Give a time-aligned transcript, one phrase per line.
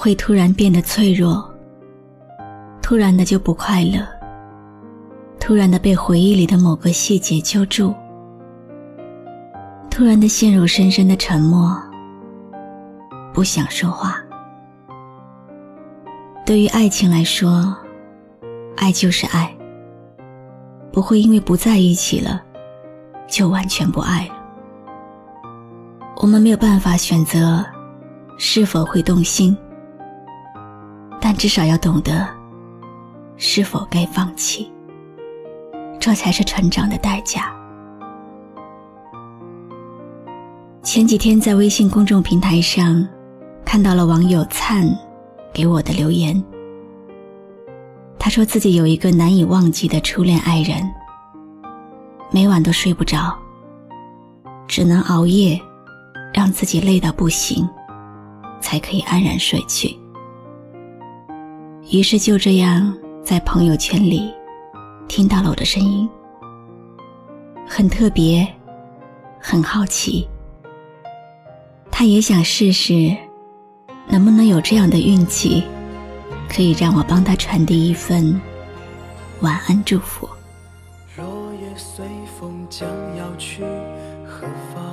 [0.00, 1.44] 会突然变得脆弱，
[2.80, 3.98] 突然的就不快乐，
[5.40, 7.92] 突然的被回忆里的某个细节揪住。
[9.90, 11.76] 突然的陷入深深的沉默，
[13.34, 14.22] 不想说话。
[16.46, 17.76] 对于爱情来说，
[18.76, 19.52] 爱就是爱，
[20.92, 22.40] 不会因为不在一起了，
[23.26, 24.34] 就完全不爱了。
[26.18, 27.66] 我们没有办法选择
[28.36, 29.56] 是否会动心，
[31.20, 32.26] 但至少要懂得
[33.36, 34.70] 是否该放弃，
[36.00, 37.52] 这才是成长的代价。
[40.82, 43.06] 前几天在微信公众平台上
[43.64, 44.88] 看到了网友灿
[45.52, 46.42] 给我的留言。
[48.18, 50.82] 他说自己有一个难以忘记的初恋爱人，
[52.30, 53.36] 每晚都睡不着，
[54.66, 55.60] 只能熬夜，
[56.32, 57.68] 让自己累到不行，
[58.60, 59.96] 才可以安然睡去。
[61.90, 64.32] 于是就这样在朋友圈里
[65.08, 66.08] 听到了我的声音，
[67.66, 68.46] 很特别，
[69.40, 70.28] 很好奇。
[71.90, 73.16] 他也想试试，
[74.06, 75.64] 能不能有这样的运气，
[76.48, 78.40] 可以让我帮他传递一份
[79.40, 80.28] 晚安祝福。
[81.16, 82.06] 落叶随
[82.38, 83.64] 风将要去
[84.24, 84.84] 何方？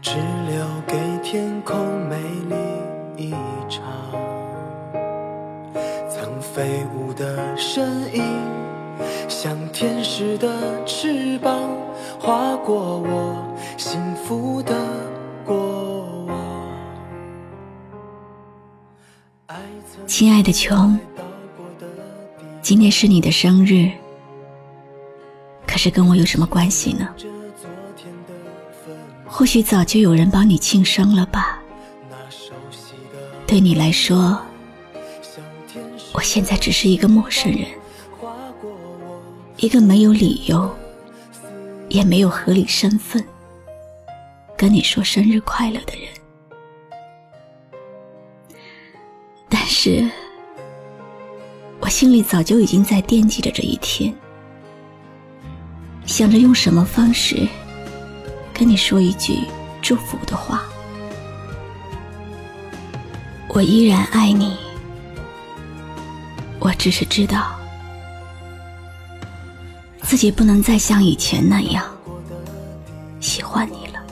[0.00, 0.64] 只留
[10.38, 11.76] 的翅膀，
[12.18, 13.44] 划过我。
[13.76, 14.74] 幸福的
[15.44, 16.66] 过往。
[20.06, 20.98] 亲爱的琼，
[22.60, 23.90] 今天是你的生日，
[25.66, 27.08] 可是跟我有什么关系呢？
[29.24, 31.62] 或许早就有人帮你庆生了吧。
[33.46, 34.36] 对你来说，
[36.12, 37.68] 我现在只是一个陌生人，
[39.58, 40.72] 一个没有理由，
[41.88, 43.22] 也没有合理身份。
[44.56, 46.08] 跟你说生日快乐的人，
[49.48, 50.08] 但是
[51.80, 54.14] 我心里早就已经在惦记着这一天，
[56.06, 57.46] 想着用什么方式
[58.54, 59.40] 跟你说一句
[59.82, 60.62] 祝福的话。
[63.48, 64.56] 我依然爱你，
[66.60, 67.57] 我只是知道
[70.08, 71.84] 自己不能再像以前那样
[73.20, 74.02] 喜欢你了。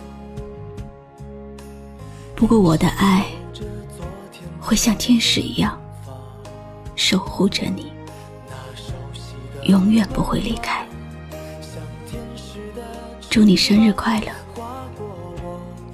[2.35, 3.25] 不过我的爱
[4.61, 5.81] 会像天使一样
[6.97, 7.91] 守护着你，
[9.63, 10.87] 永远不会离开。
[13.31, 14.31] 祝你生日快乐，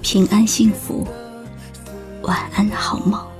[0.01, 1.07] 平安幸福，
[2.23, 3.32] 晚安好梦。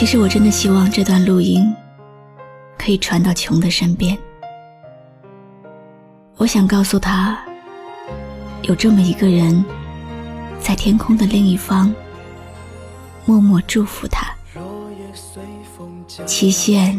[0.00, 1.70] 其实我真的希望这段录音
[2.78, 4.16] 可以传到琼的身边。
[6.38, 7.38] 我想告诉他，
[8.62, 9.62] 有这么一个人，
[10.58, 11.94] 在天空的另一方，
[13.26, 14.26] 默默祝福他。
[16.24, 16.98] 期限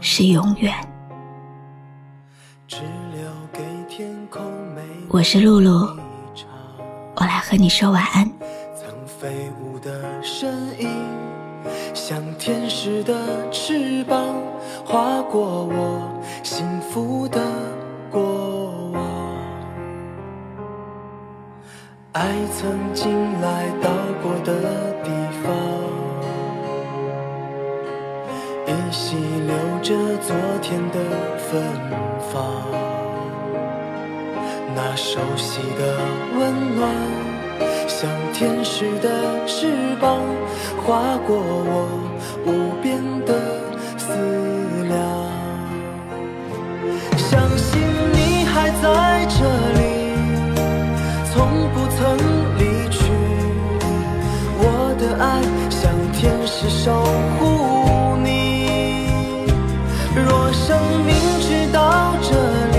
[0.00, 0.74] 是永远。
[5.08, 5.86] 我是露露，
[7.16, 8.26] 我来和你说晚安。
[10.22, 10.50] 像
[12.48, 13.14] 天使的
[13.50, 14.42] 翅膀，
[14.82, 17.38] 划过我幸福的
[18.10, 19.04] 过往。
[22.12, 23.90] 爱曾经来到
[24.22, 25.10] 过的地
[25.44, 25.52] 方，
[28.66, 29.14] 依稀
[29.46, 30.98] 留着昨天的
[31.36, 31.62] 芬
[32.32, 32.64] 芳。
[34.74, 35.98] 那熟悉的
[36.38, 36.88] 温暖，
[38.00, 39.08] 像天使的
[39.44, 39.66] 翅
[40.00, 40.20] 膀
[40.86, 41.88] 划过我
[42.46, 42.48] 无
[42.80, 43.34] 边的
[43.96, 44.14] 思
[44.86, 44.96] 量，
[47.16, 49.42] 相信你还在这
[49.80, 50.14] 里，
[51.32, 51.34] 从
[51.74, 51.98] 不曾
[52.56, 53.00] 离去。
[54.60, 54.62] 我
[55.00, 57.02] 的爱像天使守
[57.40, 57.42] 护
[58.22, 59.10] 你，
[60.14, 61.10] 若生命
[61.40, 62.30] 直到这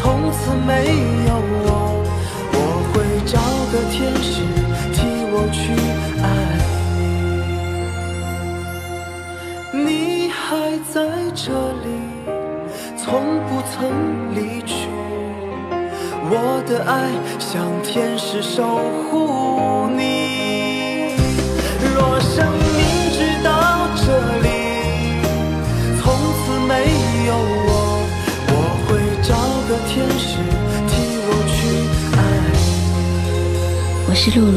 [0.00, 0.70] 从此没
[1.02, 1.07] 有。
[5.52, 5.72] 去
[6.22, 6.26] 爱
[9.72, 9.78] 你。
[9.84, 10.96] 你还在
[11.34, 11.52] 这
[11.84, 11.86] 里，
[12.96, 13.06] 从
[13.48, 13.76] 不曾
[14.34, 14.88] 离去。
[16.30, 16.34] 我
[16.66, 16.92] 的爱
[17.38, 18.78] 像天使守
[19.10, 21.16] 护你。
[21.94, 22.44] 若生
[22.76, 22.78] 命
[23.10, 23.48] 直到
[23.96, 24.02] 这
[24.44, 24.46] 里，
[26.00, 26.72] 从此没
[27.26, 27.30] 有
[27.68, 27.70] 我，
[28.50, 28.52] 我
[28.84, 28.88] 会
[29.22, 29.30] 找
[29.68, 30.36] 个天使
[30.86, 30.90] 替
[31.24, 31.58] 我去
[32.16, 32.18] 爱
[32.52, 32.56] 你
[34.06, 34.56] 我是露露，